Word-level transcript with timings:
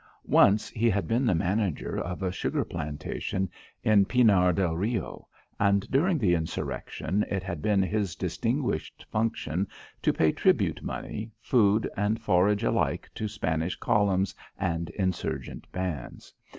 Once 0.25 0.67
he 0.69 0.89
had 0.89 1.07
been 1.07 1.27
the 1.27 1.35
manager 1.35 1.95
of 1.95 2.23
a 2.23 2.31
sugar 2.31 2.65
plantation 2.65 3.47
in 3.83 4.03
Pinar 4.03 4.51
del 4.51 4.75
Rio, 4.75 5.27
and 5.59 5.81
during 5.91 6.17
the 6.17 6.33
insurrection 6.33 7.23
it 7.29 7.43
had 7.43 7.61
been 7.61 7.83
his 7.83 8.15
distinguished 8.15 9.05
function 9.11 9.67
to 10.01 10.11
pay 10.11 10.31
tribute 10.31 10.79
of 10.79 10.85
money, 10.85 11.29
food 11.39 11.87
and 11.95 12.19
forage 12.19 12.63
alike 12.63 13.11
to 13.13 13.27
Spanish 13.27 13.75
columns 13.75 14.33
and 14.57 14.89
insurgent 14.89 15.71
bands. 15.71 16.33